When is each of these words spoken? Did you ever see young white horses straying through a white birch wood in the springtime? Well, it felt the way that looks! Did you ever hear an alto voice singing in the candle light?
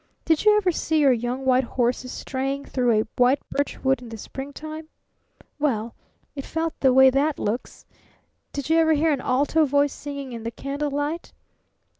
Did 0.25 0.45
you 0.45 0.57
ever 0.57 0.71
see 0.71 1.07
young 1.07 1.45
white 1.45 1.63
horses 1.63 2.11
straying 2.11 2.65
through 2.65 2.91
a 2.91 3.03
white 3.19 3.39
birch 3.51 3.83
wood 3.83 4.01
in 4.01 4.09
the 4.09 4.17
springtime? 4.17 4.89
Well, 5.59 5.93
it 6.33 6.43
felt 6.43 6.73
the 6.79 6.91
way 6.91 7.11
that 7.11 7.37
looks! 7.37 7.85
Did 8.51 8.67
you 8.71 8.79
ever 8.79 8.93
hear 8.93 9.11
an 9.11 9.21
alto 9.21 9.63
voice 9.65 9.93
singing 9.93 10.31
in 10.33 10.41
the 10.41 10.49
candle 10.49 10.89
light? 10.89 11.33